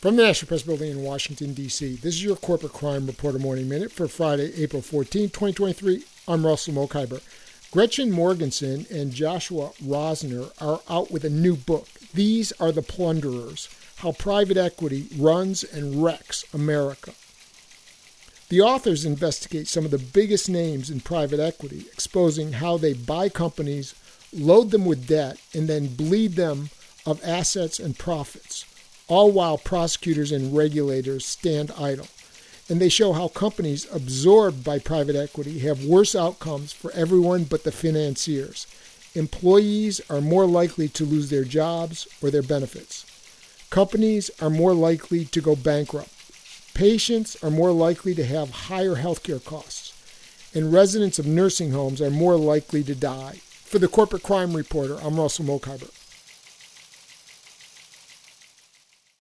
From 0.00 0.14
the 0.14 0.22
National 0.22 0.46
Press 0.46 0.62
Building 0.62 0.92
in 0.92 1.02
Washington, 1.02 1.54
D.C., 1.54 1.96
this 1.96 2.14
is 2.14 2.22
your 2.22 2.36
Corporate 2.36 2.72
Crime 2.72 3.04
Reporter 3.04 3.40
Morning 3.40 3.68
Minute 3.68 3.90
for 3.90 4.06
Friday, 4.06 4.52
April 4.62 4.80
14, 4.80 5.24
2023. 5.24 6.04
I'm 6.28 6.46
Russell 6.46 6.74
Mokhiber. 6.74 7.20
Gretchen 7.72 8.12
Morgenson 8.12 8.86
and 8.92 9.12
Joshua 9.12 9.70
Rosner 9.84 10.52
are 10.60 10.82
out 10.88 11.10
with 11.10 11.24
a 11.24 11.28
new 11.28 11.56
book. 11.56 11.88
These 12.14 12.52
are 12.60 12.70
the 12.70 12.80
plunderers 12.80 13.68
How 13.96 14.12
Private 14.12 14.56
Equity 14.56 15.08
Runs 15.18 15.64
and 15.64 16.00
Wrecks 16.00 16.44
America. 16.54 17.12
The 18.50 18.60
authors 18.60 19.04
investigate 19.04 19.66
some 19.66 19.84
of 19.84 19.90
the 19.90 19.98
biggest 19.98 20.48
names 20.48 20.90
in 20.90 21.00
private 21.00 21.40
equity, 21.40 21.86
exposing 21.92 22.52
how 22.52 22.76
they 22.76 22.92
buy 22.92 23.30
companies, 23.30 23.96
load 24.32 24.70
them 24.70 24.84
with 24.84 25.08
debt, 25.08 25.40
and 25.52 25.68
then 25.68 25.88
bleed 25.88 26.36
them 26.36 26.70
of 27.04 27.20
assets 27.24 27.80
and 27.80 27.98
profits 27.98 28.64
all 29.08 29.32
while 29.32 29.58
prosecutors 29.58 30.30
and 30.32 30.56
regulators 30.56 31.26
stand 31.26 31.72
idle. 31.78 32.06
And 32.68 32.80
they 32.80 32.90
show 32.90 33.14
how 33.14 33.28
companies 33.28 33.86
absorbed 33.92 34.62
by 34.62 34.78
private 34.78 35.16
equity 35.16 35.60
have 35.60 35.84
worse 35.84 36.14
outcomes 36.14 36.72
for 36.72 36.92
everyone 36.92 37.44
but 37.44 37.64
the 37.64 37.72
financiers. 37.72 38.66
Employees 39.14 40.02
are 40.10 40.20
more 40.20 40.46
likely 40.46 40.86
to 40.88 41.04
lose 41.04 41.30
their 41.30 41.44
jobs 41.44 42.06
or 42.22 42.30
their 42.30 42.42
benefits. 42.42 43.06
Companies 43.70 44.30
are 44.40 44.50
more 44.50 44.74
likely 44.74 45.24
to 45.24 45.40
go 45.40 45.56
bankrupt. 45.56 46.10
Patients 46.74 47.36
are 47.42 47.50
more 47.50 47.72
likely 47.72 48.14
to 48.14 48.24
have 48.24 48.50
higher 48.50 48.96
healthcare 48.96 49.42
costs. 49.42 49.94
And 50.54 50.72
residents 50.72 51.18
of 51.18 51.26
nursing 51.26 51.72
homes 51.72 52.00
are 52.00 52.10
more 52.10 52.36
likely 52.36 52.82
to 52.84 52.94
die. 52.94 53.40
For 53.64 53.78
the 53.78 53.88
Corporate 53.88 54.22
Crime 54.22 54.54
Reporter, 54.54 54.96
I'm 55.02 55.18
Russell 55.18 55.44
Mokhiber. 55.44 55.90